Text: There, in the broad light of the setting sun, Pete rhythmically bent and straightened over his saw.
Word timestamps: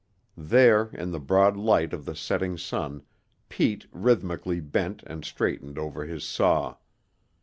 There, 0.35 0.87
in 0.93 1.11
the 1.11 1.19
broad 1.19 1.55
light 1.55 1.93
of 1.93 2.05
the 2.05 2.15
setting 2.15 2.57
sun, 2.57 3.03
Pete 3.49 3.85
rhythmically 3.91 4.59
bent 4.59 5.03
and 5.05 5.23
straightened 5.23 5.77
over 5.77 6.05
his 6.07 6.23
saw. 6.23 6.77